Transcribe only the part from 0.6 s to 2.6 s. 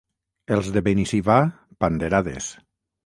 de Benissivà, panderades.